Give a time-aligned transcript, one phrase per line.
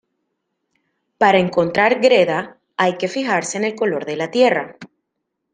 [1.19, 4.75] Para encontrar greda, hay que fijarse en el color de la tierra.